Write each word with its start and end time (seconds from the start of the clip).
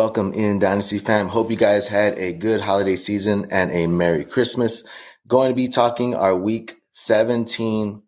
Welcome 0.00 0.32
in 0.32 0.58
Dynasty 0.58 0.98
fam. 0.98 1.28
Hope 1.28 1.50
you 1.50 1.58
guys 1.58 1.86
had 1.86 2.18
a 2.18 2.32
good 2.32 2.62
holiday 2.62 2.96
season 2.96 3.46
and 3.50 3.70
a 3.70 3.86
Merry 3.86 4.24
Christmas. 4.24 4.82
Going 5.28 5.50
to 5.50 5.54
be 5.54 5.68
talking 5.68 6.14
our 6.14 6.34
week 6.34 6.76
17 6.92 8.02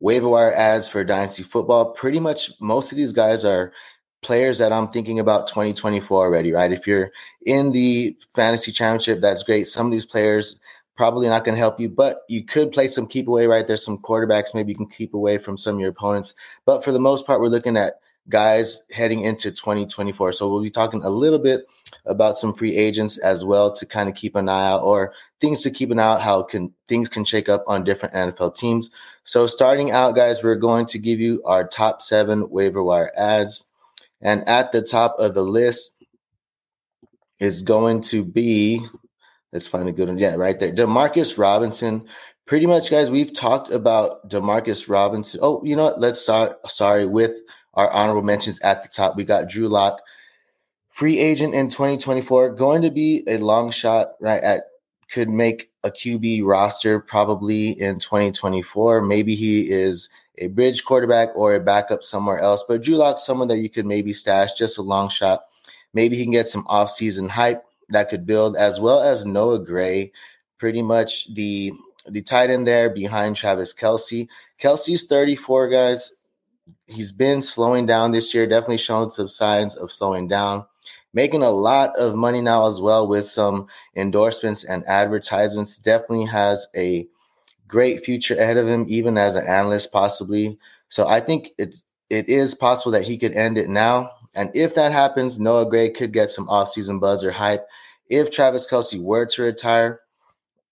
waiver 0.00 0.28
wire 0.28 0.52
adds 0.52 0.88
for 0.88 1.04
Dynasty 1.04 1.44
football. 1.44 1.92
Pretty 1.92 2.18
much 2.18 2.50
most 2.60 2.90
of 2.90 2.98
these 2.98 3.12
guys 3.12 3.44
are 3.44 3.72
players 4.22 4.58
that 4.58 4.72
I'm 4.72 4.88
thinking 4.88 5.20
about 5.20 5.46
2024 5.46 6.24
already, 6.24 6.50
right? 6.50 6.72
If 6.72 6.84
you're 6.84 7.12
in 7.46 7.70
the 7.70 8.16
fantasy 8.34 8.72
championship, 8.72 9.20
that's 9.20 9.44
great. 9.44 9.68
Some 9.68 9.86
of 9.86 9.92
these 9.92 10.04
players 10.04 10.58
probably 10.96 11.28
not 11.28 11.44
going 11.44 11.54
to 11.54 11.60
help 11.60 11.78
you, 11.78 11.88
but 11.88 12.22
you 12.28 12.44
could 12.44 12.72
play 12.72 12.88
some 12.88 13.06
keep 13.06 13.28
away, 13.28 13.46
right? 13.46 13.68
There's 13.68 13.84
some 13.84 13.98
quarterbacks 13.98 14.52
maybe 14.52 14.72
you 14.72 14.78
can 14.78 14.88
keep 14.88 15.14
away 15.14 15.38
from 15.38 15.58
some 15.58 15.76
of 15.76 15.80
your 15.80 15.90
opponents. 15.90 16.34
But 16.64 16.82
for 16.82 16.90
the 16.90 16.98
most 16.98 17.24
part, 17.24 17.40
we're 17.40 17.46
looking 17.46 17.76
at 17.76 18.00
guys 18.28 18.84
heading 18.92 19.20
into 19.20 19.50
2024. 19.50 20.32
So 20.32 20.48
we'll 20.48 20.62
be 20.62 20.70
talking 20.70 21.02
a 21.02 21.10
little 21.10 21.38
bit 21.38 21.66
about 22.04 22.36
some 22.36 22.54
free 22.54 22.76
agents 22.76 23.18
as 23.18 23.44
well 23.44 23.72
to 23.72 23.86
kind 23.86 24.08
of 24.08 24.14
keep 24.14 24.36
an 24.36 24.48
eye 24.48 24.68
out 24.68 24.82
or 24.82 25.12
things 25.40 25.62
to 25.62 25.70
keep 25.70 25.90
an 25.90 25.98
eye 25.98 26.14
out 26.14 26.22
how 26.22 26.42
can 26.42 26.72
things 26.88 27.08
can 27.08 27.24
shake 27.24 27.48
up 27.48 27.64
on 27.66 27.84
different 27.84 28.14
NFL 28.14 28.56
teams. 28.56 28.90
So 29.24 29.46
starting 29.46 29.90
out 29.90 30.16
guys, 30.16 30.42
we're 30.42 30.56
going 30.56 30.86
to 30.86 30.98
give 30.98 31.20
you 31.20 31.42
our 31.44 31.66
top 31.66 32.02
7 32.02 32.50
waiver 32.50 32.82
wire 32.82 33.12
adds. 33.16 33.66
And 34.20 34.48
at 34.48 34.72
the 34.72 34.82
top 34.82 35.16
of 35.18 35.34
the 35.34 35.42
list 35.42 35.92
is 37.38 37.62
going 37.62 38.00
to 38.02 38.24
be 38.24 38.84
let's 39.52 39.66
find 39.66 39.88
a 39.88 39.92
good 39.92 40.08
one. 40.08 40.18
Yeah, 40.18 40.34
right 40.34 40.58
there. 40.58 40.72
Demarcus 40.72 41.38
Robinson. 41.38 42.06
Pretty 42.44 42.66
much, 42.66 42.90
guys, 42.90 43.10
we've 43.10 43.34
talked 43.34 43.70
about 43.70 44.28
Demarcus 44.28 44.88
Robinson. 44.88 45.40
Oh, 45.42 45.64
you 45.64 45.74
know 45.74 45.84
what? 45.84 45.98
Let's 45.98 46.20
start. 46.20 46.70
Sorry, 46.70 47.04
with 47.04 47.40
our 47.76 47.90
honorable 47.90 48.22
mentions 48.22 48.58
at 48.60 48.82
the 48.82 48.88
top. 48.88 49.16
We 49.16 49.24
got 49.24 49.48
Drew 49.48 49.68
Lock, 49.68 50.00
free 50.90 51.18
agent 51.18 51.54
in 51.54 51.68
2024, 51.68 52.54
going 52.54 52.82
to 52.82 52.90
be 52.90 53.22
a 53.28 53.38
long 53.38 53.70
shot, 53.70 54.12
right? 54.20 54.42
At 54.42 54.62
could 55.10 55.28
make 55.30 55.70
a 55.84 55.90
QB 55.90 56.44
roster 56.44 56.98
probably 56.98 57.70
in 57.70 57.98
2024. 57.98 59.02
Maybe 59.02 59.34
he 59.34 59.70
is 59.70 60.08
a 60.38 60.48
bridge 60.48 60.84
quarterback 60.84 61.28
or 61.36 61.54
a 61.54 61.60
backup 61.60 62.02
somewhere 62.02 62.40
else. 62.40 62.64
But 62.66 62.82
Drew 62.82 62.96
Lock, 62.96 63.18
someone 63.18 63.48
that 63.48 63.58
you 63.58 63.70
could 63.70 63.86
maybe 63.86 64.12
stash, 64.12 64.54
just 64.54 64.78
a 64.78 64.82
long 64.82 65.08
shot. 65.08 65.44
Maybe 65.94 66.16
he 66.16 66.24
can 66.24 66.32
get 66.32 66.48
some 66.48 66.64
offseason 66.64 67.30
hype 67.30 67.64
that 67.88 68.08
could 68.10 68.26
build, 68.26 68.56
as 68.56 68.80
well 68.80 69.00
as 69.00 69.24
Noah 69.24 69.60
Gray, 69.60 70.12
pretty 70.58 70.82
much 70.82 71.32
the 71.34 71.72
the 72.08 72.22
tight 72.22 72.50
end 72.50 72.66
there 72.66 72.90
behind 72.90 73.36
Travis 73.36 73.74
Kelce. 73.74 74.28
Kelce's 74.60 75.04
34, 75.04 75.68
guys 75.68 76.16
he's 76.86 77.12
been 77.12 77.42
slowing 77.42 77.86
down 77.86 78.12
this 78.12 78.34
year, 78.34 78.46
definitely 78.46 78.78
showing 78.78 79.10
some 79.10 79.28
signs 79.28 79.76
of 79.76 79.92
slowing 79.92 80.28
down. 80.28 80.66
Making 81.12 81.42
a 81.42 81.50
lot 81.50 81.96
of 81.96 82.14
money 82.14 82.42
now 82.42 82.66
as 82.66 82.80
well 82.80 83.08
with 83.08 83.24
some 83.24 83.68
endorsements 83.94 84.64
and 84.64 84.86
advertisements. 84.86 85.78
Definitely 85.78 86.26
has 86.26 86.68
a 86.76 87.06
great 87.66 88.04
future 88.04 88.34
ahead 88.34 88.58
of 88.58 88.68
him, 88.68 88.84
even 88.88 89.16
as 89.16 89.34
an 89.34 89.46
analyst, 89.46 89.92
possibly. 89.92 90.58
So 90.88 91.08
I 91.08 91.20
think 91.20 91.52
it's 91.58 91.84
it 92.10 92.28
is 92.28 92.54
possible 92.54 92.92
that 92.92 93.06
he 93.06 93.16
could 93.16 93.32
end 93.32 93.56
it 93.56 93.68
now. 93.68 94.10
And 94.34 94.50
if 94.54 94.74
that 94.74 94.92
happens, 94.92 95.40
Noah 95.40 95.68
Gray 95.68 95.88
could 95.90 96.12
get 96.12 96.30
some 96.30 96.46
offseason 96.48 97.00
buzz 97.00 97.24
or 97.24 97.32
hype. 97.32 97.66
If 98.10 98.30
Travis 98.30 98.70
Kelce 98.70 99.00
were 99.00 99.26
to 99.26 99.42
retire, 99.42 100.00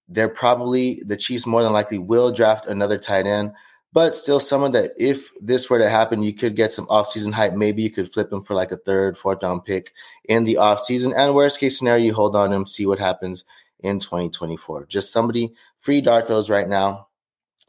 they're 0.09 0.29
probably 0.29 1.03
the 1.07 1.17
Chiefs 1.17 1.47
more 1.47 1.62
than 1.62 1.73
likely 1.73 1.98
will 1.98 2.31
draft 2.31 2.67
another 2.67 2.98
tight 2.98 3.27
end 3.27 3.53
but 3.95 4.17
still 4.17 4.41
someone 4.41 4.73
that 4.73 4.91
if 4.98 5.30
this 5.41 5.70
were 5.70 5.79
to 5.79 5.89
happen, 5.89 6.20
you 6.20 6.35
could 6.35 6.57
get 6.57 6.73
some 6.73 6.86
offseason 6.86 7.33
hype. 7.33 7.52
Maybe 7.55 7.80
you 7.80 7.91
could 7.91 8.13
flip 8.13 8.30
him 8.30 8.42
for 8.42 8.55
like 8.55 8.73
a 8.73 8.77
third, 8.77 9.17
fourth 9.17 9.41
round 9.41 9.64
pick 9.64 9.92
in 10.24 10.42
the 10.42 10.57
offseason. 10.57 11.14
And 11.17 11.33
worst 11.33 11.61
case 11.61 11.79
scenario, 11.79 12.07
you 12.07 12.13
hold 12.13 12.35
on 12.35 12.51
to 12.51 12.57
him, 12.57 12.67
see 12.67 12.86
what 12.86 12.98
happens 12.98 13.45
in 13.79 14.01
2024. 14.01 14.86
Just 14.86 15.13
somebody 15.13 15.55
free 15.79 16.01
dart 16.01 16.27
throws 16.27 16.51
right 16.51 16.69
now, 16.69 17.07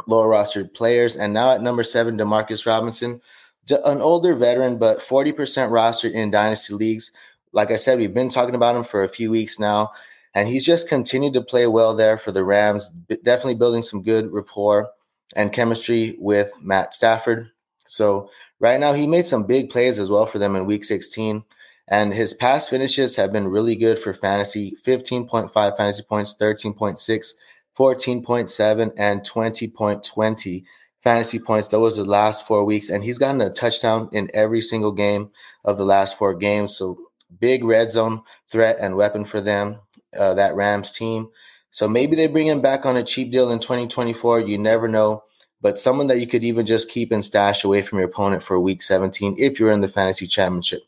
lower 0.07 0.27
rostered 0.27 0.73
players. 0.73 1.16
And 1.16 1.31
now 1.31 1.51
at 1.51 1.61
number 1.61 1.83
seven, 1.83 2.17
Demarcus 2.17 2.66
Robinson, 2.66 3.21
an 3.69 4.01
older 4.01 4.33
veteran, 4.35 4.79
but 4.79 5.01
40% 5.01 5.35
rostered 5.69 6.13
in 6.13 6.31
dynasty 6.31 6.73
leagues. 6.73 7.11
Like 7.51 7.69
I 7.69 7.75
said, 7.75 8.00
we've 8.00 8.16
been 8.16 8.29
talking 8.29 8.55
about 8.55 8.75
him 8.75 8.83
for 8.83 9.03
a 9.03 9.09
few 9.09 9.29
weeks 9.29 9.59
now, 9.59 9.91
and 10.33 10.50
he's 10.50 10.66
just 10.66 10.89
continued 10.89 11.33
to 11.33 11.41
play 11.41 11.67
well 11.67 11.95
there 11.95 12.17
for 12.17 12.31
the 12.31 12.44
Rams, 12.44 12.89
definitely 12.89 13.55
building 13.55 13.83
some 13.83 14.01
good 14.01 14.33
rapport 14.33 14.89
and 15.36 15.53
chemistry 15.53 16.16
with 16.19 16.53
Matt 16.62 16.94
Stafford. 16.94 17.50
So 17.88 18.30
right 18.59 18.80
now 18.80 18.94
he 18.94 19.08
made 19.08 19.25
some 19.25 19.46
big 19.46 19.69
plays 19.69 20.00
as 20.00 20.09
well 20.09 20.25
for 20.25 20.40
them 20.40 20.56
in 20.56 20.66
week 20.66 20.86
16. 20.86 21.44
And 21.88 22.13
his 22.13 22.34
past 22.34 22.69
finishes 22.69 23.16
have 23.16 23.31
been 23.31 23.47
really 23.47 23.75
good 23.75 24.00
for 24.00 24.13
fantasy 24.13 24.75
15.5 24.84 25.78
fantasy 25.78 26.03
points, 26.03 26.36
13.6, 26.40 27.34
14.7, 27.78 28.94
and 28.97 29.22
20.20 29.22 30.63
fantasy 31.02 31.40
points. 31.40 31.68
That 31.69 31.80
was 31.80 31.97
the 31.97 32.06
last 32.06 32.47
four 32.47 32.66
weeks. 32.66 32.90
And 32.90 33.03
he's 33.03 33.19
gotten 33.19 33.42
a 33.42 33.52
touchdown 33.52 34.09
in 34.12 34.31
every 34.34 34.62
single 34.62 34.94
game 34.94 35.30
of 35.63 35.78
the 35.78 35.86
last 35.86 36.18
four 36.18 36.34
games. 36.34 36.75
So 36.75 36.97
big 37.40 37.63
red 37.63 37.92
zone 37.92 38.22
threat 38.50 38.78
and 38.80 38.96
weapon 38.96 39.24
for 39.24 39.40
them, 39.40 39.80
uh, 40.18 40.34
that 40.34 40.56
Rams 40.56 40.92
team. 40.92 41.30
So 41.75 41.90
maybe 41.90 42.16
they 42.16 42.28
bring 42.28 42.47
him 42.47 42.62
back 42.62 42.86
on 42.86 42.96
a 42.96 43.03
cheap 43.03 43.34
deal 43.34 43.52
in 43.52 43.59
2024. 43.59 44.40
You 44.40 44.58
never 44.58 44.88
know. 44.88 45.25
But 45.59 45.78
someone 45.78 46.08
that 46.08 46.22
you 46.22 46.25
could 46.25 46.46
even 46.46 46.66
just 46.66 46.90
keep 46.90 47.12
and 47.12 47.24
stash 47.24 47.66
away 47.66 47.81
from 47.81 48.00
your 48.00 48.08
opponent 48.08 48.44
for 48.44 48.58
week 48.58 48.81
17 48.81 49.36
if 49.38 49.59
you're 49.59 49.74
in 49.74 49.81
the 49.81 49.90
fantasy 49.90 50.25
championship. 50.25 50.84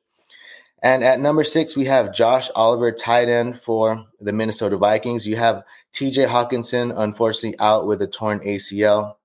And 0.81 1.03
at 1.03 1.19
number 1.19 1.43
six, 1.43 1.75
we 1.75 1.83
have 1.87 2.13
Josh 2.13 2.49
Oliver, 2.55 2.93
tight 2.93 3.27
end 3.27 3.59
for 3.59 4.05
the 4.21 4.31
Minnesota 4.31 4.77
Vikings. 4.77 5.27
You 5.27 5.35
have 5.35 5.65
TJ 5.91 6.29
Hockenson, 6.29 6.93
unfortunately, 6.95 7.59
out 7.59 7.85
with 7.85 8.01
a 8.01 8.07
torn 8.07 8.39
ACL. 8.39 9.15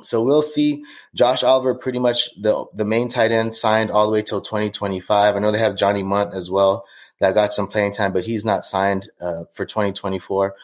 So 0.00 0.22
we'll 0.22 0.40
see 0.40 0.82
Josh 1.14 1.42
Oliver 1.42 1.74
pretty 1.74 1.98
much 1.98 2.34
the, 2.40 2.64
the 2.72 2.86
main 2.86 3.10
tight 3.10 3.32
end 3.32 3.54
signed 3.54 3.90
all 3.90 4.06
the 4.06 4.12
way 4.14 4.22
till 4.22 4.40
2025. 4.40 5.36
I 5.36 5.38
know 5.40 5.52
they 5.52 5.58
have 5.58 5.76
Johnny 5.76 6.02
Mundt 6.02 6.32
as 6.32 6.50
well 6.50 6.86
that 7.20 7.34
got 7.34 7.52
some 7.52 7.68
playing 7.68 7.92
time, 7.92 8.14
but 8.14 8.24
he's 8.24 8.46
not 8.46 8.64
signed 8.64 9.10
uh, 9.20 9.44
for 9.52 9.66
2024. 9.66 10.54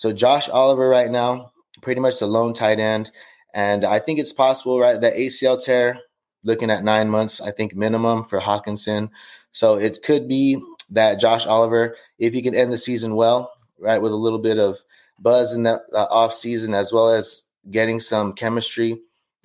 So 0.00 0.14
Josh 0.14 0.48
Oliver 0.48 0.88
right 0.88 1.10
now, 1.10 1.52
pretty 1.82 2.00
much 2.00 2.20
the 2.20 2.26
lone 2.26 2.54
tight 2.54 2.80
end. 2.80 3.12
And 3.52 3.84
I 3.84 3.98
think 3.98 4.18
it's 4.18 4.32
possible, 4.32 4.80
right? 4.80 4.98
That 4.98 5.12
ACL 5.12 5.62
tear, 5.62 5.98
looking 6.42 6.70
at 6.70 6.82
nine 6.82 7.10
months, 7.10 7.38
I 7.42 7.50
think 7.50 7.76
minimum 7.76 8.24
for 8.24 8.40
Hockenson. 8.40 9.10
So 9.52 9.74
it 9.74 10.02
could 10.02 10.26
be 10.26 10.58
that 10.88 11.20
Josh 11.20 11.46
Oliver, 11.46 11.98
if 12.18 12.32
he 12.32 12.40
can 12.40 12.54
end 12.54 12.72
the 12.72 12.78
season 12.78 13.14
well, 13.14 13.52
right, 13.78 14.00
with 14.00 14.12
a 14.12 14.16
little 14.16 14.38
bit 14.38 14.58
of 14.58 14.78
buzz 15.18 15.52
in 15.52 15.64
the 15.64 15.82
uh, 15.92 16.06
off 16.10 16.32
season, 16.32 16.72
as 16.72 16.94
well 16.94 17.10
as 17.10 17.44
getting 17.70 18.00
some 18.00 18.32
chemistry 18.32 19.02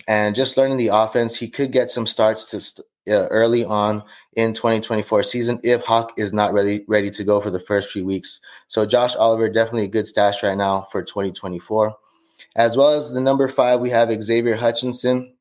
and 0.08 0.34
just 0.34 0.56
learning 0.56 0.78
the 0.78 0.88
offense, 0.88 1.36
he 1.36 1.50
could 1.50 1.70
get 1.70 1.90
some 1.90 2.06
starts 2.06 2.50
to 2.52 2.62
st- 2.62 2.86
uh, 3.08 3.26
early 3.28 3.64
on 3.64 4.02
in 4.34 4.52
2024 4.52 5.22
season 5.22 5.60
if 5.62 5.84
Hawk 5.84 6.12
is 6.16 6.32
not 6.32 6.52
ready 6.52 6.84
ready 6.88 7.10
to 7.10 7.24
go 7.24 7.40
for 7.40 7.50
the 7.50 7.60
first 7.60 7.90
few 7.90 8.04
weeks. 8.04 8.40
So 8.68 8.86
Josh 8.86 9.16
Oliver 9.16 9.48
definitely 9.48 9.84
a 9.84 9.88
good 9.88 10.06
stash 10.06 10.42
right 10.42 10.56
now 10.56 10.82
for 10.90 11.02
2024. 11.02 11.94
As 12.56 12.76
well 12.76 12.90
as 12.90 13.12
the 13.12 13.20
number 13.20 13.48
five, 13.48 13.80
we 13.80 13.90
have 13.90 14.22
Xavier 14.22 14.56
Hutchinson. 14.56 15.34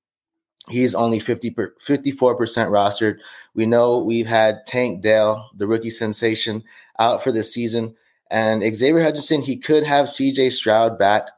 He's 0.68 0.96
only 0.96 1.20
50 1.20 1.52
per, 1.52 1.74
54% 1.80 2.38
rostered. 2.70 3.20
We 3.54 3.66
know 3.66 4.04
we've 4.04 4.28
had 4.28 4.66
Tank 4.66 5.02
Dell, 5.02 5.50
the 5.56 5.68
rookie 5.68 5.92
sensation, 5.92 6.64
out 7.00 7.24
for 7.24 7.32
the 7.32 7.44
season. 7.44 7.96
And 8.32 8.64
Xavier 8.76 9.04
Hutchinson, 9.04 9.44
he 9.44 9.58
could 9.58 9.84
have 9.84 10.08
CJ 10.08 10.52
Stroud 10.52 10.98
back 10.98 11.30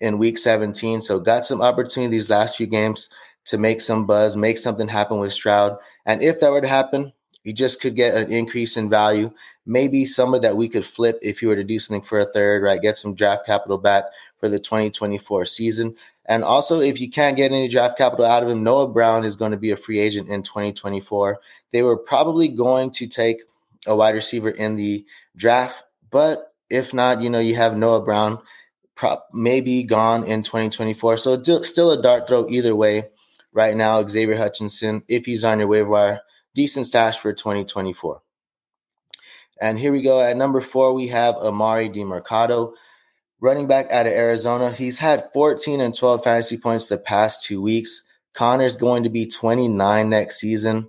in 0.00 0.18
week 0.18 0.38
17. 0.38 1.00
So 1.00 1.18
got 1.18 1.44
some 1.44 1.60
opportunities 1.60 2.30
last 2.30 2.56
few 2.56 2.66
games 2.66 3.10
to 3.50 3.58
make 3.58 3.80
some 3.80 4.06
buzz, 4.06 4.36
make 4.36 4.58
something 4.58 4.86
happen 4.86 5.18
with 5.18 5.32
Stroud. 5.32 5.76
And 6.06 6.22
if 6.22 6.38
that 6.40 6.52
were 6.52 6.60
to 6.60 6.68
happen, 6.68 7.12
you 7.42 7.52
just 7.52 7.80
could 7.80 7.96
get 7.96 8.14
an 8.14 8.30
increase 8.30 8.76
in 8.76 8.88
value. 8.88 9.32
Maybe 9.66 10.04
someone 10.04 10.42
that 10.42 10.56
we 10.56 10.68
could 10.68 10.86
flip 10.86 11.18
if 11.20 11.42
you 11.42 11.48
were 11.48 11.56
to 11.56 11.64
do 11.64 11.80
something 11.80 12.02
for 12.02 12.20
a 12.20 12.24
third, 12.24 12.62
right? 12.62 12.80
Get 12.80 12.96
some 12.96 13.14
draft 13.14 13.46
capital 13.46 13.76
back 13.76 14.04
for 14.38 14.48
the 14.48 14.60
2024 14.60 15.44
season. 15.46 15.96
And 16.26 16.44
also, 16.44 16.80
if 16.80 17.00
you 17.00 17.10
can't 17.10 17.36
get 17.36 17.50
any 17.50 17.66
draft 17.66 17.98
capital 17.98 18.24
out 18.24 18.44
of 18.44 18.48
him, 18.48 18.62
Noah 18.62 18.86
Brown 18.86 19.24
is 19.24 19.34
going 19.34 19.50
to 19.50 19.56
be 19.56 19.72
a 19.72 19.76
free 19.76 19.98
agent 19.98 20.28
in 20.28 20.44
2024. 20.44 21.40
They 21.72 21.82
were 21.82 21.96
probably 21.96 22.46
going 22.46 22.92
to 22.92 23.08
take 23.08 23.42
a 23.84 23.96
wide 23.96 24.14
receiver 24.14 24.50
in 24.50 24.76
the 24.76 25.04
draft, 25.34 25.82
but 26.10 26.54
if 26.68 26.94
not, 26.94 27.20
you 27.20 27.30
know, 27.30 27.40
you 27.40 27.56
have 27.56 27.76
Noah 27.76 28.02
Brown 28.02 28.38
prop 28.94 29.28
maybe 29.32 29.82
gone 29.82 30.22
in 30.24 30.42
2024. 30.42 31.16
So 31.16 31.42
still 31.62 31.90
a 31.90 32.00
dart 32.00 32.28
throw 32.28 32.46
either 32.48 32.76
way 32.76 33.08
right 33.52 33.76
now, 33.76 34.06
Xavier 34.06 34.36
Hutchinson, 34.36 35.02
if 35.08 35.26
he's 35.26 35.44
on 35.44 35.58
your 35.58 35.68
waiver 35.68 35.88
wire, 35.88 36.20
decent 36.54 36.86
stash 36.86 37.18
for 37.18 37.32
2024. 37.32 38.22
And 39.60 39.78
here 39.78 39.92
we 39.92 40.02
go. 40.02 40.20
At 40.20 40.36
number 40.36 40.60
four, 40.60 40.94
we 40.94 41.08
have 41.08 41.34
Emari 41.36 41.94
Demercado, 41.94 42.72
running 43.40 43.66
back 43.66 43.90
out 43.90 44.06
of 44.06 44.12
Arizona. 44.12 44.70
He's 44.70 44.98
had 44.98 45.30
14 45.32 45.80
and 45.80 45.94
12 45.94 46.24
fantasy 46.24 46.56
points 46.56 46.86
the 46.86 46.98
past 46.98 47.44
two 47.44 47.60
weeks. 47.60 48.02
Conner's 48.32 48.76
going 48.76 49.02
to 49.02 49.10
be 49.10 49.26
29 49.26 50.08
next 50.08 50.38
season. 50.38 50.88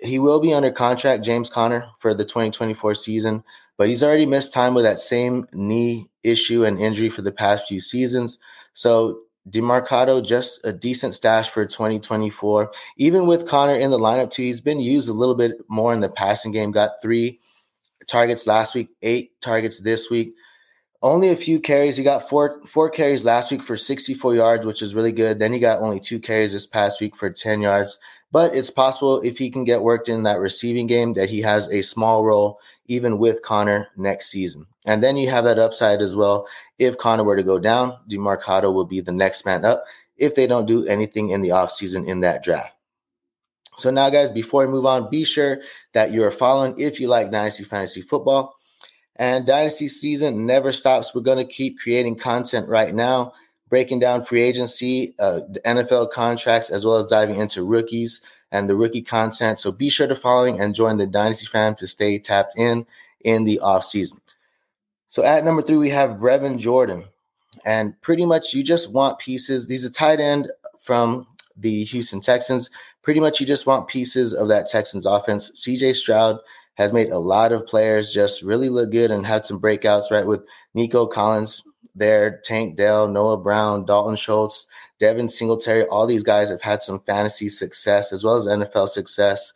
He 0.00 0.18
will 0.18 0.40
be 0.40 0.52
under 0.52 0.70
contract, 0.70 1.24
James 1.24 1.50
Conner, 1.50 1.88
for 1.98 2.14
the 2.14 2.24
2024 2.24 2.94
season, 2.94 3.42
but 3.78 3.88
he's 3.88 4.02
already 4.02 4.26
missed 4.26 4.52
time 4.52 4.74
with 4.74 4.84
that 4.84 5.00
same 5.00 5.46
knee 5.52 6.08
issue 6.22 6.64
and 6.64 6.78
injury 6.78 7.08
for 7.08 7.22
the 7.22 7.32
past 7.32 7.66
few 7.66 7.80
seasons. 7.80 8.38
So 8.74 9.20
Demercado, 9.50 10.24
just 10.24 10.64
a 10.64 10.72
decent 10.72 11.14
stash 11.14 11.48
for 11.48 11.66
2024. 11.66 12.72
Even 12.96 13.26
with 13.26 13.48
Conner 13.48 13.74
in 13.74 13.90
the 13.90 13.98
lineup, 13.98 14.30
too, 14.30 14.42
he's 14.42 14.60
been 14.60 14.80
used 14.80 15.08
a 15.08 15.14
little 15.14 15.34
bit 15.34 15.58
more 15.68 15.92
in 15.92 16.00
the 16.00 16.08
passing 16.08 16.52
game. 16.52 16.70
Got 16.70 17.02
three 17.02 17.40
targets 18.06 18.46
last 18.46 18.74
week, 18.74 18.88
eight 19.02 19.40
targets 19.40 19.80
this 19.80 20.10
week. 20.10 20.34
Only 21.02 21.30
a 21.30 21.36
few 21.36 21.60
carries. 21.60 21.96
He 21.96 22.04
got 22.04 22.28
four 22.28 22.60
four 22.66 22.90
carries 22.90 23.24
last 23.24 23.50
week 23.50 23.62
for 23.62 23.76
64 23.76 24.34
yards, 24.34 24.66
which 24.66 24.82
is 24.82 24.94
really 24.94 25.12
good. 25.12 25.38
Then 25.38 25.52
he 25.52 25.58
got 25.58 25.80
only 25.80 25.98
two 25.98 26.18
carries 26.18 26.52
this 26.52 26.66
past 26.66 27.00
week 27.00 27.16
for 27.16 27.30
10 27.30 27.62
yards. 27.62 27.98
But 28.32 28.54
it's 28.54 28.70
possible 28.70 29.20
if 29.22 29.38
he 29.38 29.50
can 29.50 29.64
get 29.64 29.82
worked 29.82 30.08
in 30.08 30.22
that 30.22 30.38
receiving 30.38 30.86
game 30.86 31.14
that 31.14 31.30
he 31.30 31.40
has 31.40 31.68
a 31.68 31.82
small 31.82 32.24
role 32.24 32.60
even 32.86 33.18
with 33.18 33.42
Conner 33.42 33.88
next 33.96 34.30
season. 34.30 34.66
And 34.86 35.02
then 35.02 35.16
you 35.16 35.28
have 35.30 35.44
that 35.44 35.58
upside 35.58 36.00
as 36.00 36.14
well. 36.14 36.46
If 36.78 36.96
Conner 36.96 37.24
were 37.24 37.36
to 37.36 37.42
go 37.42 37.58
down, 37.58 37.98
Demercado 38.08 38.72
will 38.72 38.84
be 38.86 39.00
the 39.00 39.12
next 39.12 39.44
man 39.44 39.64
up 39.64 39.84
if 40.16 40.34
they 40.34 40.46
don't 40.46 40.66
do 40.66 40.86
anything 40.86 41.30
in 41.30 41.40
the 41.40 41.48
offseason 41.48 42.06
in 42.06 42.20
that 42.20 42.42
draft. 42.42 42.76
So 43.76 43.90
now, 43.90 44.10
guys, 44.10 44.30
before 44.30 44.66
we 44.66 44.72
move 44.72 44.86
on, 44.86 45.10
be 45.10 45.24
sure 45.24 45.62
that 45.94 46.12
you're 46.12 46.30
following 46.30 46.78
if 46.78 47.00
you 47.00 47.08
like 47.08 47.30
Dynasty 47.30 47.64
Fantasy 47.64 48.02
Football. 48.02 48.54
And 49.16 49.46
Dynasty 49.46 49.88
season 49.88 50.46
never 50.46 50.72
stops. 50.72 51.14
We're 51.14 51.22
going 51.22 51.38
to 51.38 51.52
keep 51.52 51.78
creating 51.78 52.16
content 52.16 52.68
right 52.68 52.94
now 52.94 53.32
breaking 53.70 54.00
down 54.00 54.22
free 54.22 54.42
agency, 54.42 55.14
uh, 55.18 55.40
the 55.48 55.60
NFL 55.64 56.10
contracts, 56.10 56.68
as 56.68 56.84
well 56.84 56.96
as 56.96 57.06
diving 57.06 57.36
into 57.36 57.64
rookies 57.64 58.22
and 58.52 58.68
the 58.68 58.76
rookie 58.76 59.00
content. 59.00 59.58
So 59.58 59.72
be 59.72 59.88
sure 59.88 60.08
to 60.08 60.16
following 60.16 60.60
and 60.60 60.74
join 60.74 60.98
the 60.98 61.06
Dynasty 61.06 61.46
fam 61.46 61.74
to 61.76 61.86
stay 61.86 62.18
tapped 62.18 62.58
in 62.58 62.84
in 63.20 63.44
the 63.44 63.60
off 63.60 63.84
season. 63.84 64.20
So 65.08 65.24
at 65.24 65.44
number 65.44 65.62
three, 65.62 65.76
we 65.76 65.90
have 65.90 66.18
Brevin 66.18 66.58
Jordan. 66.58 67.04
And 67.64 68.00
pretty 68.00 68.24
much 68.24 68.54
you 68.54 68.62
just 68.62 68.92
want 68.92 69.18
pieces. 69.18 69.66
These 69.66 69.84
are 69.84 69.90
tight 69.90 70.20
end 70.20 70.50
from 70.78 71.26
the 71.56 71.84
Houston 71.84 72.20
Texans. 72.20 72.70
Pretty 73.02 73.20
much 73.20 73.40
you 73.40 73.46
just 73.46 73.66
want 73.66 73.88
pieces 73.88 74.34
of 74.34 74.48
that 74.48 74.66
Texans 74.66 75.06
offense. 75.06 75.50
CJ 75.50 75.94
Stroud 75.94 76.38
has 76.74 76.92
made 76.92 77.10
a 77.10 77.18
lot 77.18 77.52
of 77.52 77.66
players 77.66 78.12
just 78.12 78.42
really 78.42 78.68
look 78.68 78.90
good 78.90 79.10
and 79.10 79.26
had 79.26 79.44
some 79.44 79.60
breakouts, 79.60 80.10
right? 80.10 80.26
With 80.26 80.42
Nico 80.74 81.06
Collins 81.06 81.62
there, 81.94 82.40
Tank 82.44 82.76
Dell, 82.76 83.08
Noah 83.08 83.38
Brown, 83.38 83.84
Dalton 83.84 84.16
Schultz, 84.16 84.66
Devin 84.98 85.28
Singletary. 85.28 85.84
All 85.84 86.06
these 86.06 86.22
guys 86.22 86.50
have 86.50 86.62
had 86.62 86.82
some 86.82 87.00
fantasy 87.00 87.48
success 87.48 88.12
as 88.12 88.24
well 88.24 88.36
as 88.36 88.46
NFL 88.46 88.88
success. 88.88 89.52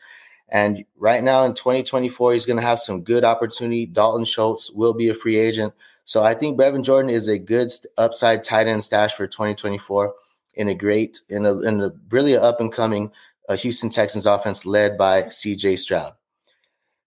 And 0.48 0.84
right 0.96 1.22
now 1.22 1.44
in 1.44 1.54
2024, 1.54 2.32
he's 2.32 2.46
going 2.46 2.58
to 2.58 2.66
have 2.66 2.78
some 2.78 3.02
good 3.02 3.24
opportunity. 3.24 3.86
Dalton 3.86 4.24
Schultz 4.24 4.70
will 4.70 4.94
be 4.94 5.08
a 5.08 5.14
free 5.14 5.36
agent. 5.36 5.74
So 6.04 6.22
I 6.22 6.34
think 6.34 6.58
Brevin 6.58 6.84
Jordan 6.84 7.10
is 7.10 7.28
a 7.28 7.38
good 7.38 7.72
upside 7.96 8.44
tight 8.44 8.66
end 8.66 8.84
stash 8.84 9.14
for 9.14 9.26
2024 9.26 10.14
in 10.54 10.68
a 10.68 10.74
great, 10.74 11.20
in 11.28 11.46
a, 11.46 11.58
in 11.60 11.80
a 11.80 11.92
really 12.10 12.36
up 12.36 12.60
and 12.60 12.72
coming 12.72 13.10
uh, 13.48 13.56
Houston 13.56 13.90
Texans 13.90 14.26
offense 14.26 14.66
led 14.66 14.96
by 14.98 15.22
CJ 15.24 15.78
Stroud. 15.78 16.12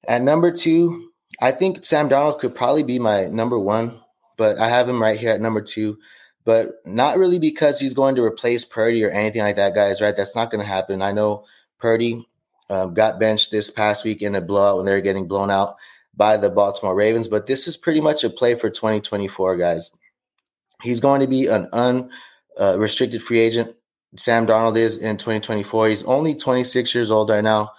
At 0.08 0.22
number 0.22 0.52
two, 0.52 1.12
I 1.42 1.52
think 1.52 1.86
Sam 1.86 2.10
Darnold 2.10 2.40
could 2.40 2.56
probably 2.56 2.84
be 2.84 3.00
my 3.00 3.28
number 3.28 3.60
one 3.60 4.00
but 4.38 4.58
I 4.60 4.70
have 4.70 4.88
him 4.88 5.02
right 5.02 5.20
here 5.20 5.32
at 5.32 5.42
number 5.42 5.62
two. 5.62 5.98
But 6.46 6.76
not 6.86 7.18
really 7.18 7.40
because 7.40 7.78
he's 7.78 7.94
going 7.94 8.16
to 8.16 8.24
replace 8.24 8.64
Purdy 8.64 9.04
or 9.04 9.10
anything 9.10 9.42
like 9.42 9.58
that, 9.58 9.76
guys. 9.76 10.00
Right? 10.00 10.16
That's 10.16 10.36
not 10.36 10.50
going 10.50 10.62
to 10.62 10.68
happen. 10.68 11.02
I 11.02 11.12
know 11.12 11.44
Purdy 11.78 12.26
uh, 12.70 12.86
got 12.86 13.20
benched 13.20 13.52
this 13.52 13.70
past 13.70 14.06
week 14.06 14.22
in 14.22 14.36
a 14.36 14.42
blowout 14.42 14.78
when 14.78 14.86
they 14.86 14.94
were 14.94 15.02
getting 15.02 15.28
blown 15.28 15.52
out 15.52 15.76
by 16.16 16.38
the 16.38 16.50
Baltimore 16.50 16.96
Ravens. 16.96 17.28
But 17.28 17.48
this 17.48 17.68
is 17.68 17.76
pretty 17.76 18.00
much 18.00 18.24
a 18.24 18.30
play 18.30 18.56
for 18.56 18.70
2024, 18.70 19.58
guys. 19.58 19.92
He's 20.84 21.00
going 21.00 21.22
to 21.22 21.28
be 21.28 21.48
an 21.48 21.68
unrestricted 21.74 23.22
uh, 23.22 23.24
free 23.24 23.40
agent. 23.40 23.76
Sam 24.16 24.48
Darnold 24.48 24.78
is 24.78 24.98
in 24.98 25.18
2024. 25.18 25.90
He's 25.90 26.04
only 26.06 26.34
26 26.36 26.96
years 26.96 27.12
old 27.12 27.30
right 27.30 27.44
now, 27.44 27.72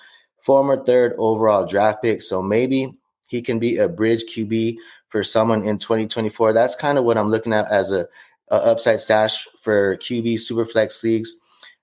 former 0.42 0.82
third 0.84 1.14
overall 1.16 1.66
draft 1.66 2.02
pick. 2.02 2.22
So 2.22 2.42
maybe 2.42 2.94
he 3.28 3.42
can 3.42 3.58
be 3.58 3.76
a 3.76 3.88
bridge 3.88 4.24
QB 4.24 4.76
for 5.08 5.22
someone 5.22 5.64
in 5.64 5.78
2024. 5.78 6.52
That's 6.52 6.76
kind 6.76 6.98
of 6.98 7.04
what 7.04 7.18
I'm 7.18 7.28
looking 7.28 7.52
at 7.52 7.70
as 7.70 7.92
a, 7.92 8.06
a 8.50 8.56
upside 8.56 9.00
stash 9.00 9.46
for 9.60 9.96
QB 9.96 10.34
superflex 10.34 11.02
leagues. 11.02 11.36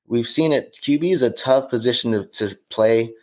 We've 0.07 0.27
seen 0.27 0.53
it. 0.53 0.77
QB 0.81 1.11
is 1.11 1.21
a 1.21 1.31
tough 1.31 1.69
position 1.69 2.11
to, 2.11 2.25
to 2.25 2.55
play, 2.69 3.13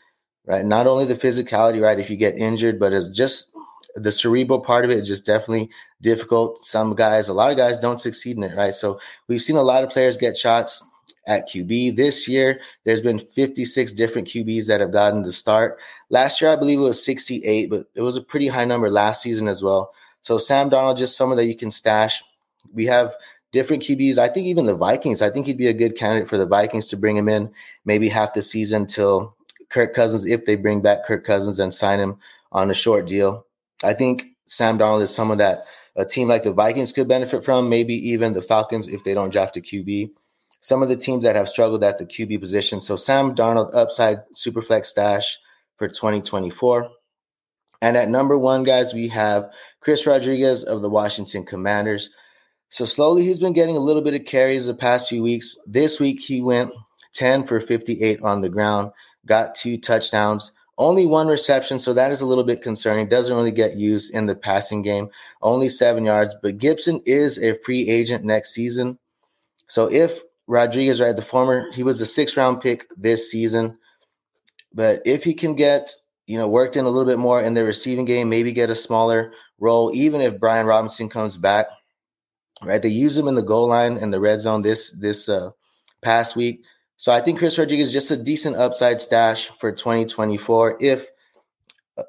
right? 0.47 0.65
Not 0.65 0.87
only 0.87 1.05
the 1.05 1.15
physicality, 1.15 1.81
right? 1.81 1.99
If 1.99 2.11
you 2.11 2.17
get 2.17 2.37
injured, 2.37 2.81
but 2.81 2.93
it's 2.93 3.09
just 3.09 3.53
the 3.95 4.13
cerebral 4.13 4.61
part 4.61 4.85
of 4.85 4.91
it 4.91 4.99
is 4.99 5.09
just 5.09 5.27
definitely 5.27 5.71
difficult. 6.01 6.59
Some 6.65 6.95
guys, 6.95 7.29
a 7.29 7.35
lot 7.35 7.51
of 7.51 7.57
guys 7.57 7.79
don't 7.79 8.01
succeed 8.01 8.37
in 8.37 8.43
it, 8.43 8.57
right? 8.57 8.75
So 8.75 8.99
we've 9.29 9.43
seen 9.43 9.57
a 9.57 9.63
lot 9.63 9.85
of 9.85 9.91
players 9.91 10.17
get 10.17 10.37
shots 10.37 10.83
at 11.27 11.49
QB. 11.49 11.97
This 11.97 12.29
year, 12.29 12.61
there's 12.85 13.01
been 13.01 13.19
56 13.19 13.93
different 13.93 14.29
QBs 14.29 14.67
that 14.67 14.81
have 14.81 14.93
gotten 14.93 15.23
the 15.23 15.33
start. 15.33 15.79
Last 16.11 16.41
year, 16.41 16.51
I 16.51 16.57
believe 16.57 16.79
it 16.79 16.83
was 16.83 17.05
68, 17.05 17.71
but 17.71 17.87
it 17.95 18.03
was 18.03 18.17
a 18.17 18.23
pretty 18.23 18.49
high 18.49 18.65
number 18.65 18.91
last 18.91 19.23
season 19.23 19.49
as 19.49 19.63
well. 19.63 19.93
So 20.23 20.39
Sam 20.39 20.71
Darnold, 20.71 20.99
just 20.99 21.17
someone 21.17 21.37
that 21.37 21.47
you 21.47 21.57
can 21.57 21.71
stash. 21.71 22.23
We 22.73 22.87
have 22.87 23.15
different 23.53 23.83
QBs. 23.83 24.19
I 24.19 24.29
think 24.29 24.47
even 24.47 24.65
the 24.65 24.75
Vikings, 24.75 25.23
I 25.23 25.31
think 25.31 25.47
he'd 25.47 25.59
be 25.59 25.69
a 25.69 25.73
good 25.73 25.97
candidate 25.97 26.29
for 26.29 26.39
the 26.39 26.47
Vikings 26.47 26.89
to 26.89 26.97
bring 26.97 27.17
him 27.17 27.29
in 27.29 27.51
maybe 27.85 28.09
half 28.09 28.35
the 28.35 28.43
season 28.43 28.87
till 28.87 29.37
Kirk 29.69 29.95
Cousins, 29.95 30.25
if 30.25 30.45
they 30.45 30.57
bring 30.57 30.81
back 30.81 31.05
Kirk 31.05 31.25
Cousins 31.25 31.59
and 31.59 31.73
sign 31.73 31.99
him 31.99 32.17
on 32.53 32.71
a 32.71 32.75
short 32.75 33.07
deal. 33.07 33.47
I 33.85 33.93
think 33.93 34.27
Sam 34.47 34.79
Darnold 34.79 35.03
is 35.03 35.15
someone 35.15 35.39
that 35.39 35.67
a 35.97 36.05
team 36.05 36.29
like 36.29 36.43
the 36.43 36.53
Vikings 36.53 36.93
could 36.93 37.09
benefit 37.09 37.45
from, 37.45 37.69
maybe 37.69 37.95
even 38.11 38.33
the 38.33 38.43
Falcons 38.43 38.89
if 38.89 39.05
they 39.05 39.15
don't 39.15 39.31
draft 39.31 39.57
a 39.57 39.61
QB 39.61 40.11
some 40.63 40.83
of 40.83 40.89
the 40.89 40.97
teams 40.97 41.25
that 41.25 41.37
have 41.37 41.49
struggled 41.49 41.85
at 41.85 41.99
the 41.99 42.07
QB 42.07 42.41
position. 42.41 42.81
So 42.81 42.97
Sam 42.97 43.35
Darnold 43.35 43.75
upside 43.75 44.19
superflex 44.35 44.87
stash 44.87 45.39
for 45.77 45.89
2024. 45.89 46.89
And 47.83 47.97
at 47.97 48.09
number 48.09 48.39
one, 48.39 48.63
guys, 48.63 48.95
we 48.95 49.09
have 49.09 49.51
Chris 49.81 50.07
Rodriguez 50.07 50.63
of 50.63 50.81
the 50.81 50.89
Washington 50.89 51.45
Commanders. 51.45 52.11
So 52.69 52.85
slowly 52.85 53.25
he's 53.25 53.41
been 53.41 53.53
getting 53.53 53.77
a 53.77 53.81
little 53.81 54.03
bit 54.03 54.15
of 54.15 54.25
carries 54.25 54.67
the 54.67 54.75
past 54.75 55.09
few 55.09 55.23
weeks. 55.23 55.57
This 55.67 55.99
week 55.99 56.21
he 56.21 56.41
went 56.41 56.73
10 57.13 57.45
for 57.45 57.61
58 57.61 58.23
on 58.23 58.41
the 58.41 58.49
ground, 58.49 58.93
got 59.27 59.57
two 59.57 59.77
touchdowns, 59.77 60.53
only 60.79 61.07
one 61.07 61.27
reception. 61.27 61.81
So 61.81 61.93
that 61.93 62.13
is 62.13 62.21
a 62.21 62.27
little 62.27 62.45
bit 62.45 62.63
concerning. 62.63 63.09
Doesn't 63.09 63.37
really 63.37 63.51
get 63.51 63.77
used 63.77 64.15
in 64.15 64.27
the 64.27 64.37
passing 64.37 64.83
game, 64.83 65.09
only 65.43 65.69
seven 65.69 66.05
yards. 66.05 66.37
But 66.41 66.59
Gibson 66.59 67.01
is 67.05 67.37
a 67.43 67.59
free 67.65 67.89
agent 67.91 68.25
next 68.25 68.55
season. 68.55 68.99
So 69.67 69.91
if 69.91 70.23
Rodriguez, 70.53 71.01
right? 71.01 71.17
The 71.17 71.23
former, 71.23 71.73
he 71.73 71.83
was 71.83 72.03
a 72.03 72.07
six 72.07 72.37
round 72.37 72.61
pick 72.61 72.87
this 72.95 73.31
season. 73.31 73.79
But 74.75 75.01
if 75.07 75.25
he 75.25 75.33
can 75.33 75.55
get, 75.55 75.91
you 76.27 76.39
know, 76.39 76.47
worked 76.47 76.77
in 76.77 76.85
a 76.85 76.91
little 76.91 77.11
bit 77.11 77.19
more 77.19 77.41
in 77.41 77.55
the 77.55 77.65
receiving 77.65 78.05
game, 78.05 78.29
maybe 78.29 78.53
get 78.53 78.69
a 78.69 78.75
smaller 78.75 79.33
role, 79.59 79.91
even 79.95 80.21
if 80.21 80.39
Brian 80.39 80.67
Robinson 80.67 81.09
comes 81.09 81.39
back, 81.39 81.69
right? 82.63 82.83
They 82.83 82.91
use 82.91 83.17
him 83.17 83.29
in 83.29 83.35
the 83.35 83.43
goal 83.43 83.69
line 83.69 83.97
and 83.97 84.13
the 84.13 84.21
red 84.21 84.41
zone 84.41 84.61
this 84.61 84.91
this 84.91 85.27
uh, 85.27 85.53
past 86.03 86.37
week. 86.37 86.63
So 86.99 87.13
I 87.13 87.23
think 87.23 87.39
Chris 87.39 87.59
Rodriguez 87.59 87.89
is 87.89 87.93
just 87.95 88.11
a 88.11 88.23
decent 88.23 88.57
upside 88.57 89.01
stash 89.01 89.49
for 89.49 89.73
2024 89.73 90.77
if 90.81 91.09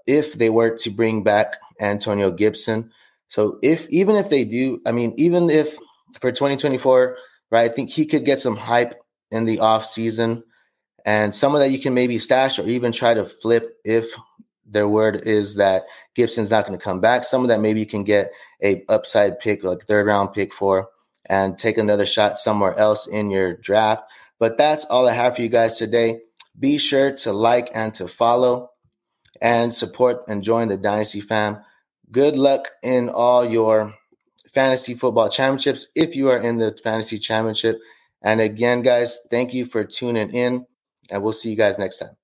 if 0.05 0.33
they 0.33 0.50
were 0.50 0.77
to 0.79 0.89
bring 0.89 1.23
back 1.23 1.55
Antonio 1.79 2.29
Gibson. 2.29 2.91
So 3.29 3.57
if 3.63 3.89
even 3.89 4.17
if 4.17 4.29
they 4.29 4.43
do, 4.43 4.81
I 4.85 4.91
mean, 4.91 5.13
even 5.15 5.50
if 5.50 5.77
for 6.19 6.31
2024 6.31 7.17
right? 7.53 7.69
I 7.69 7.74
think 7.74 7.91
he 7.91 8.07
could 8.07 8.25
get 8.25 8.41
some 8.41 8.57
hype 8.57 8.95
in 9.29 9.45
the 9.45 9.60
off 9.60 9.86
season 9.86 10.43
and 11.05 11.36
someone 11.36 11.62
that 11.62 11.69
you 11.69 11.77
can 11.77 11.93
maybe 11.93 12.17
stash 12.17 12.57
or 12.57 12.67
even 12.67 12.91
try 12.91 13.13
to 13.13 13.25
flip 13.25 13.77
if 13.86 14.07
their 14.65 14.88
word 14.88 15.27
is 15.27 15.57
that 15.57 15.86
Gibson's 16.15 16.50
not 16.50 16.65
going 16.65 16.77
to 16.77 16.83
come 16.83 17.00
back. 17.00 17.24
Someone 17.24 17.50
that 17.50 17.60
maybe 17.60 17.79
you 17.79 17.86
can 17.86 18.03
get 18.03 18.31
a 18.63 18.83
upside 18.89 19.39
pick, 19.39 19.63
like 19.63 19.83
third 19.83 20.07
round 20.07 20.33
pick 20.33 20.51
for, 20.51 20.89
and 21.29 21.60
take 21.60 21.77
another 21.77 22.07
shot 22.07 22.39
somewhere 22.39 22.75
else 22.75 23.05
in 23.05 23.29
your 23.29 23.53
draft. 23.53 24.03
But 24.39 24.57
that's 24.57 24.86
all 24.86 25.07
I 25.07 25.13
have 25.13 25.36
for 25.36 25.43
you 25.43 25.50
guys 25.50 25.77
today. 25.77 26.22
Be 26.60 26.79
sure 26.79 27.12
to 27.17 27.33
like 27.33 27.69
and 27.75 27.93
to 27.95 28.07
follow 28.07 28.72
and 29.41 29.72
support 29.72 30.24
and 30.27 30.41
join 30.41 30.69
the 30.69 30.77
Dynasty 30.77 31.22
fam. 31.22 31.60
Good 32.12 32.36
luck 32.36 32.72
in 32.81 33.10
all 33.10 33.45
your 33.45 33.93
fantasy 34.53 34.93
football 34.93 35.29
championships 35.29 35.88
if 35.95 36.15
you 36.15 36.29
are 36.29 36.41
in 36.41 36.57
the 36.57 36.77
fantasy 36.83 37.19
championship. 37.19 37.79
And 38.22 38.39
again, 38.39 38.81
guys, 38.81 39.19
thank 39.29 39.53
you 39.53 39.65
for 39.65 39.83
tuning 39.83 40.29
in, 40.29 40.65
and 41.12 41.22
we'll 41.22 41.33
see 41.33 41.50
you 41.50 41.57
guys 41.57 41.77
next 41.77 41.98
time. 41.98 42.15